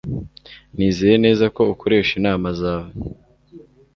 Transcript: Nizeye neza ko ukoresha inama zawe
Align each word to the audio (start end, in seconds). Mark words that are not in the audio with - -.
Nizeye 0.75 1.15
neza 1.25 1.45
ko 1.55 1.61
ukoresha 1.73 2.11
inama 2.19 2.47
zawe 2.61 2.91